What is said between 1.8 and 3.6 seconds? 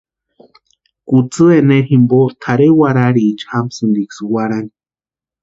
jimpo tʼarhe warharhiicha